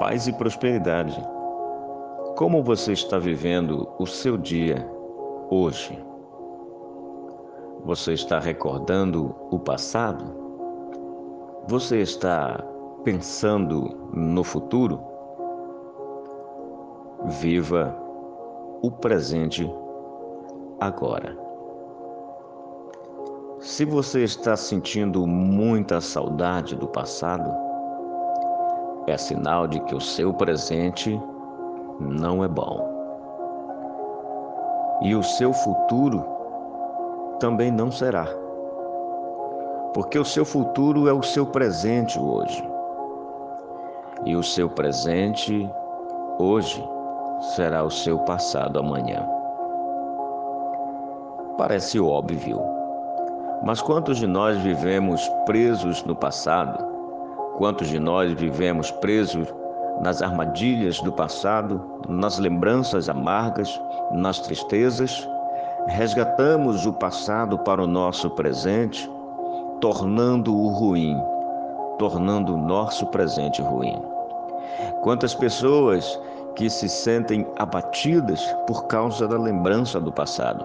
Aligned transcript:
paz 0.00 0.26
e 0.26 0.32
prosperidade. 0.32 1.14
Como 2.34 2.62
você 2.62 2.94
está 2.94 3.18
vivendo 3.18 3.86
o 3.98 4.06
seu 4.06 4.38
dia 4.38 4.90
hoje? 5.50 6.02
Você 7.84 8.14
está 8.14 8.38
recordando 8.38 9.36
o 9.50 9.58
passado? 9.58 10.24
Você 11.68 12.00
está 12.00 12.64
pensando 13.04 14.10
no 14.14 14.42
futuro? 14.42 14.98
Viva 17.42 17.94
o 18.80 18.90
presente 18.90 19.70
agora. 20.80 21.36
Se 23.58 23.84
você 23.84 24.24
está 24.24 24.56
sentindo 24.56 25.26
muita 25.26 26.00
saudade 26.00 26.74
do 26.74 26.88
passado, 26.88 27.69
é 29.10 29.16
sinal 29.16 29.66
de 29.66 29.80
que 29.80 29.94
o 29.94 30.00
seu 30.00 30.32
presente 30.32 31.20
não 32.00 32.44
é 32.44 32.48
bom. 32.48 32.88
E 35.02 35.14
o 35.14 35.22
seu 35.22 35.52
futuro 35.52 36.24
também 37.38 37.70
não 37.70 37.90
será. 37.90 38.26
Porque 39.94 40.18
o 40.18 40.24
seu 40.24 40.44
futuro 40.44 41.08
é 41.08 41.12
o 41.12 41.22
seu 41.22 41.46
presente 41.46 42.18
hoje. 42.18 42.62
E 44.24 44.36
o 44.36 44.42
seu 44.42 44.68
presente 44.68 45.68
hoje 46.38 46.86
será 47.56 47.82
o 47.82 47.90
seu 47.90 48.18
passado 48.20 48.78
amanhã. 48.78 49.26
Parece 51.56 51.98
óbvio, 51.98 52.60
mas 53.62 53.82
quantos 53.82 54.18
de 54.18 54.26
nós 54.26 54.58
vivemos 54.58 55.26
presos 55.44 56.04
no 56.04 56.14
passado? 56.14 56.99
Quantos 57.60 57.88
de 57.88 57.98
nós 57.98 58.32
vivemos 58.32 58.90
presos 58.90 59.46
nas 60.00 60.22
armadilhas 60.22 60.98
do 61.02 61.12
passado, 61.12 62.00
nas 62.08 62.38
lembranças 62.38 63.06
amargas, 63.06 63.78
nas 64.12 64.40
tristezas? 64.40 65.28
Resgatamos 65.88 66.86
o 66.86 66.92
passado 66.94 67.58
para 67.58 67.82
o 67.82 67.86
nosso 67.86 68.30
presente, 68.30 69.06
tornando-o 69.78 70.68
ruim, 70.68 71.14
tornando 71.98 72.54
o 72.54 72.56
nosso 72.56 73.04
presente 73.08 73.60
ruim. 73.60 74.00
Quantas 75.02 75.34
pessoas 75.34 76.18
que 76.56 76.70
se 76.70 76.88
sentem 76.88 77.46
abatidas 77.58 78.42
por 78.66 78.86
causa 78.86 79.28
da 79.28 79.36
lembrança 79.36 80.00
do 80.00 80.10
passado. 80.10 80.64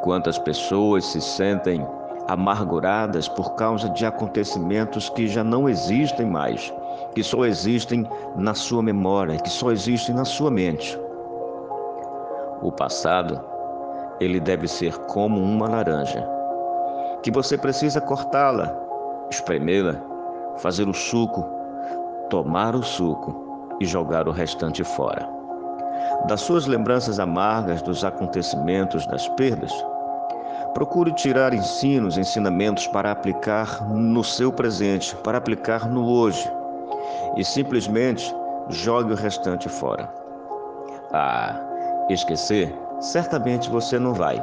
Quantas 0.00 0.38
pessoas 0.38 1.04
se 1.04 1.20
sentem 1.20 1.86
amarguradas 2.28 3.28
por 3.28 3.54
causa 3.54 3.88
de 3.90 4.06
acontecimentos 4.06 5.08
que 5.10 5.26
já 5.26 5.42
não 5.42 5.68
existem 5.68 6.26
mais, 6.26 6.72
que 7.14 7.22
só 7.22 7.44
existem 7.44 8.08
na 8.36 8.54
sua 8.54 8.82
memória, 8.82 9.38
que 9.38 9.50
só 9.50 9.70
existem 9.70 10.14
na 10.14 10.24
sua 10.24 10.50
mente. 10.50 10.98
O 12.62 12.70
passado, 12.70 13.40
ele 14.20 14.38
deve 14.38 14.68
ser 14.68 14.96
como 15.06 15.40
uma 15.40 15.68
laranja, 15.68 16.26
que 17.22 17.30
você 17.30 17.58
precisa 17.58 18.00
cortá-la, 18.00 18.72
espremê-la, 19.30 20.00
fazer 20.58 20.88
o 20.88 20.94
suco, 20.94 21.44
tomar 22.30 22.74
o 22.74 22.82
suco 22.82 23.76
e 23.80 23.86
jogar 23.86 24.28
o 24.28 24.32
restante 24.32 24.84
fora. 24.84 25.28
Das 26.28 26.40
suas 26.40 26.66
lembranças 26.66 27.18
amargas 27.18 27.82
dos 27.82 28.04
acontecimentos, 28.04 29.06
das 29.06 29.28
perdas, 29.30 29.72
procure 30.74 31.12
tirar 31.12 31.52
ensinos, 31.52 32.16
ensinamentos 32.16 32.86
para 32.88 33.12
aplicar 33.12 33.88
no 33.88 34.24
seu 34.24 34.52
presente, 34.52 35.14
para 35.16 35.38
aplicar 35.38 35.88
no 35.88 36.06
hoje, 36.06 36.50
e 37.36 37.44
simplesmente 37.44 38.34
jogue 38.68 39.12
o 39.12 39.16
restante 39.16 39.68
fora. 39.68 40.12
Ah, 41.12 41.60
esquecer, 42.08 42.74
certamente 43.00 43.68
você 43.68 43.98
não 43.98 44.14
vai, 44.14 44.42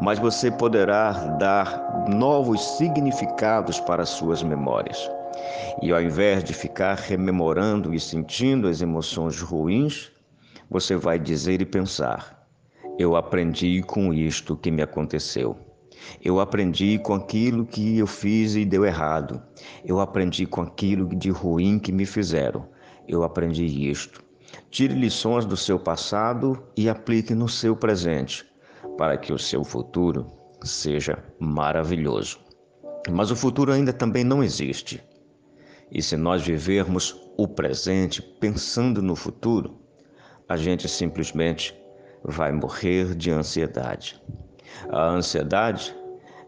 mas 0.00 0.18
você 0.18 0.50
poderá 0.50 1.12
dar 1.38 2.06
novos 2.08 2.62
significados 2.76 3.80
para 3.80 4.04
suas 4.04 4.42
memórias. 4.42 5.10
E 5.82 5.92
ao 5.92 6.00
invés 6.00 6.44
de 6.44 6.54
ficar 6.54 6.96
rememorando 6.96 7.94
e 7.94 8.00
sentindo 8.00 8.68
as 8.68 8.80
emoções 8.80 9.40
ruins, 9.40 10.10
você 10.70 10.96
vai 10.96 11.18
dizer 11.18 11.60
e 11.60 11.66
pensar: 11.66 12.35
eu 12.98 13.14
aprendi 13.14 13.82
com 13.82 14.12
isto 14.12 14.56
que 14.56 14.70
me 14.70 14.82
aconteceu. 14.82 15.56
Eu 16.24 16.40
aprendi 16.40 16.98
com 16.98 17.14
aquilo 17.14 17.66
que 17.66 17.98
eu 17.98 18.06
fiz 18.06 18.54
e 18.54 18.64
deu 18.64 18.84
errado. 18.84 19.42
Eu 19.84 20.00
aprendi 20.00 20.46
com 20.46 20.62
aquilo 20.62 21.06
de 21.14 21.30
ruim 21.30 21.78
que 21.78 21.92
me 21.92 22.06
fizeram. 22.06 22.66
Eu 23.06 23.22
aprendi 23.22 23.64
isto. 23.64 24.22
Tire 24.70 24.94
lições 24.94 25.44
do 25.44 25.56
seu 25.56 25.78
passado 25.78 26.62
e 26.76 26.88
aplique 26.88 27.34
no 27.34 27.48
seu 27.48 27.76
presente, 27.76 28.46
para 28.96 29.16
que 29.16 29.32
o 29.32 29.38
seu 29.38 29.62
futuro 29.62 30.30
seja 30.62 31.22
maravilhoso. 31.38 32.38
Mas 33.10 33.30
o 33.30 33.36
futuro 33.36 33.72
ainda 33.72 33.92
também 33.92 34.24
não 34.24 34.42
existe. 34.42 35.02
E 35.92 36.02
se 36.02 36.16
nós 36.16 36.42
vivermos 36.42 37.20
o 37.36 37.46
presente 37.46 38.22
pensando 38.22 39.02
no 39.02 39.14
futuro, 39.14 39.78
a 40.48 40.56
gente 40.56 40.88
simplesmente 40.88 41.74
vai 42.26 42.52
morrer 42.52 43.14
de 43.14 43.30
ansiedade. 43.30 44.20
A 44.90 45.08
ansiedade 45.08 45.96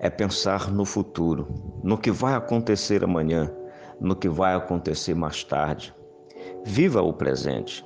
é 0.00 0.10
pensar 0.10 0.70
no 0.70 0.84
futuro, 0.84 1.48
no 1.82 1.96
que 1.96 2.10
vai 2.10 2.34
acontecer 2.34 3.04
amanhã, 3.04 3.50
no 4.00 4.14
que 4.14 4.28
vai 4.28 4.54
acontecer 4.54 5.14
mais 5.14 5.44
tarde. 5.44 5.94
Viva 6.64 7.00
o 7.02 7.12
presente. 7.12 7.84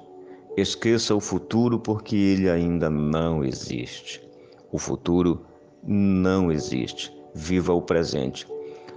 Esqueça 0.56 1.14
o 1.14 1.20
futuro 1.20 1.78
porque 1.78 2.16
ele 2.16 2.50
ainda 2.50 2.90
não 2.90 3.44
existe. 3.44 4.22
O 4.70 4.78
futuro 4.78 5.44
não 5.82 6.50
existe. 6.50 7.14
Viva 7.34 7.72
o 7.72 7.80
presente. 7.80 8.46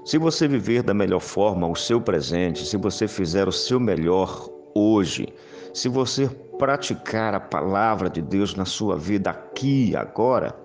Se 0.04 0.18
você 0.18 0.48
viver 0.48 0.84
da 0.84 0.94
melhor 0.94 1.22
forma 1.22 1.68
o 1.68 1.76
seu 1.76 2.00
presente, 2.02 2.66
se 2.66 2.78
você 2.78 3.08
fizer 3.08 3.48
o 3.48 3.52
seu 3.52 3.80
melhor 3.80 4.50
hoje, 4.74 5.28
se 5.76 5.90
você 5.90 6.30
praticar 6.58 7.36
a 7.36 7.40
palavra 7.40 8.10
de 8.10 8.22
Deus 8.22 8.56
na 8.56 8.64
sua 8.64 8.96
vida 8.96 9.30
aqui 9.30 9.90
e 9.90 9.96
agora, 9.98 10.56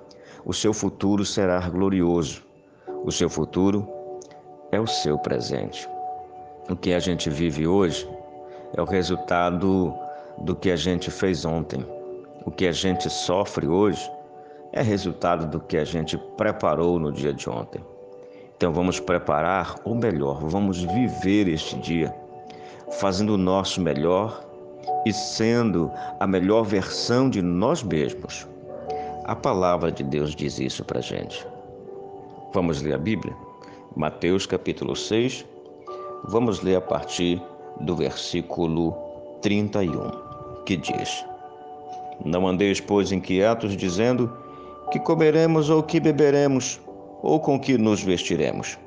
o 0.44 0.54
seu 0.54 0.72
futuro 0.72 1.25
será 1.25 1.59
glorioso. 1.69 2.44
O 3.04 3.10
seu 3.10 3.28
futuro 3.28 3.88
é 4.71 4.78
o 4.78 4.87
seu 4.87 5.19
presente. 5.19 5.88
O 6.71 6.76
que 6.76 6.93
a 6.93 7.00
gente 7.00 7.28
vive 7.28 7.66
hoje 7.66 8.09
é 8.72 8.81
o 8.81 8.84
resultado 8.84 9.93
do 10.38 10.54
que 10.54 10.71
a 10.71 10.76
gente 10.76 11.10
fez 11.10 11.44
ontem. 11.44 11.84
O 12.47 12.50
que 12.53 12.69
a 12.69 12.72
gente 12.72 13.10
sofre 13.10 13.66
hoje 13.66 14.09
é 14.72 14.81
resultado 14.81 15.48
do 15.48 15.59
que 15.59 15.77
a 15.77 15.84
gente 15.84 16.16
preparou 16.37 17.00
no 17.00 17.10
dia 17.10 17.34
de 17.34 17.50
ontem. 17.50 17.84
Então 18.56 18.72
vamos 18.72 19.00
preparar 19.00 19.75
o 19.84 19.92
melhor, 19.92 20.38
vamos 20.44 20.84
viver 20.84 21.48
este 21.48 21.77
dia 21.81 22.15
fazendo 22.92 23.34
o 23.34 23.38
nosso 23.38 23.81
melhor 23.81 24.50
e 25.06 25.12
sendo 25.12 25.91
a 26.19 26.27
melhor 26.27 26.65
versão 26.65 27.31
de 27.31 27.41
nós 27.41 27.83
mesmos. 27.83 28.47
A 29.25 29.34
palavra 29.34 29.91
de 29.93 30.03
Deus 30.03 30.34
diz 30.34 30.59
isso 30.59 30.84
para 30.84 31.00
gente. 31.00 31.47
Vamos 32.53 32.83
ler 32.83 32.94
a 32.94 32.99
Bíblia? 32.99 33.34
Mateus 33.97 34.47
capítulo 34.47 34.94
6, 34.94 35.44
vamos 36.25 36.62
ler 36.62 36.77
a 36.77 36.81
partir 36.81 37.43
do 37.81 37.97
versículo 37.97 38.93
31, 39.43 40.10
que 40.65 40.77
diz: 40.77 41.25
Não 42.25 42.47
andeis, 42.47 42.81
pois, 42.81 43.12
inquietos, 43.12 43.77
dizendo 43.77 44.33
que 44.91 44.99
comeremos 44.99 45.71
ou 45.71 45.83
que 45.83 45.99
beberemos 46.00 46.81
ou 47.22 47.41
com 47.41 47.59
que 47.59 47.78
nos 47.78 48.03
vestiremos? 48.03 48.78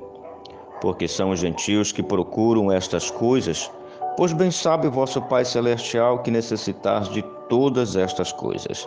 Porque 0.80 1.08
são 1.08 1.30
os 1.30 1.40
gentios 1.40 1.92
que 1.92 2.02
procuram 2.02 2.70
estas 2.70 3.10
coisas, 3.10 3.70
pois 4.16 4.32
bem 4.32 4.50
sabe 4.50 4.88
vosso 4.88 5.20
Pai 5.22 5.44
Celestial 5.44 6.20
que 6.20 6.30
necessitais 6.30 7.08
de 7.08 7.22
todas 7.48 7.96
estas 7.96 8.32
coisas. 8.32 8.86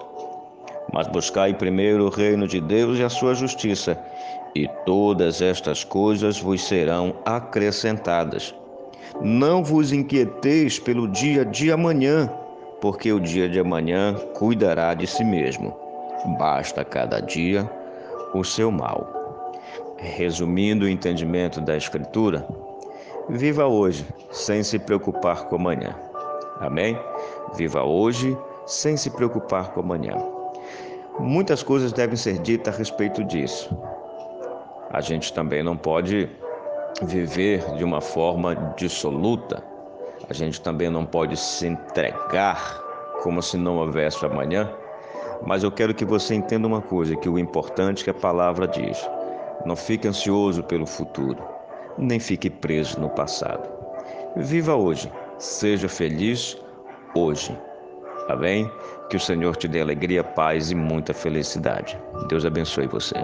Mas 0.94 1.08
buscai 1.08 1.54
primeiro 1.54 2.06
o 2.06 2.10
reino 2.10 2.48
de 2.48 2.62
Deus 2.62 2.98
e 2.98 3.04
a 3.04 3.10
sua 3.10 3.34
justiça, 3.34 3.98
e 4.56 4.68
todas 4.86 5.42
estas 5.42 5.84
coisas 5.84 6.40
vos 6.40 6.64
serão 6.66 7.14
acrescentadas. 7.26 8.56
Não 9.22 9.64
vos 9.64 9.92
inquieteis 9.92 10.80
pelo 10.80 11.08
dia 11.08 11.44
de 11.44 11.72
amanhã, 11.72 12.32
porque 12.80 13.12
o 13.12 13.20
dia 13.20 13.50
de 13.50 13.60
amanhã 13.60 14.14
cuidará 14.34 14.94
de 14.94 15.08
si 15.08 15.24
mesmo. 15.24 15.76
Basta 16.38 16.84
cada 16.86 17.20
dia 17.20 17.70
o 18.34 18.44
seu 18.44 18.72
mal. 18.72 19.08
Resumindo 19.98 20.86
o 20.86 20.90
entendimento 20.90 21.60
da 21.60 21.76
Escritura, 21.76 22.48
viva 23.30 23.66
hoje 23.66 24.06
sem 24.32 24.64
se 24.64 24.80
preocupar 24.80 25.46
com 25.46 25.56
amanhã. 25.58 25.96
Amém? 26.60 26.98
Viva 27.56 27.84
hoje 27.84 28.38
sem 28.66 28.96
se 28.96 29.10
preocupar 29.10 29.72
com 29.72 29.82
amanhã. 29.82 30.16
Muitas 31.20 31.64
coisas 31.64 31.92
devem 31.92 32.16
ser 32.16 32.40
ditas 32.40 32.74
a 32.74 32.78
respeito 32.78 33.24
disso. 33.24 33.70
A 34.92 35.02
gente 35.02 35.34
também 35.34 35.62
não 35.62 35.76
pode 35.76 36.30
viver 37.04 37.60
de 37.76 37.84
uma 37.84 38.02
forma 38.02 38.56
dissoluta. 38.78 39.64
A 40.30 40.34
gente 40.34 40.62
também 40.62 40.90
não 40.90 41.06
pode 41.06 41.36
se 41.38 41.68
entregar 41.68 42.82
como 43.22 43.42
se 43.42 43.58
não 43.58 43.78
houvesse 43.78 44.26
amanhã. 44.26 44.72
Mas 45.46 45.64
eu 45.64 45.72
quero 45.72 45.94
que 45.94 46.06
você 46.06 46.34
entenda 46.34 46.68
uma 46.68 46.82
coisa, 46.82 47.16
que 47.16 47.30
o 47.30 47.38
importante 47.38 48.02
é 48.02 48.04
que 48.06 48.10
a 48.10 48.14
palavra 48.14 48.68
diz: 48.68 48.98
não 49.66 49.76
fique 49.76 50.08
ansioso 50.08 50.64
pelo 50.64 50.86
futuro, 50.86 51.38
nem 51.98 52.20
fique 52.20 52.50
preso 52.50 53.00
no 53.00 53.10
passado. 53.10 53.68
Viva 54.36 54.76
hoje, 54.76 55.12
seja 55.38 55.90
feliz 55.90 56.58
hoje. 57.16 57.58
Amém? 58.30 58.70
Que 59.10 59.18
o 59.18 59.20
Senhor 59.20 59.56
te 59.56 59.68
dê 59.68 59.82
alegria, 59.82 60.24
paz 60.24 60.70
e 60.70 60.76
muita 60.76 61.14
felicidade. 61.14 61.98
Deus 62.28 62.46
abençoe 62.46 62.88
você. 62.88 63.16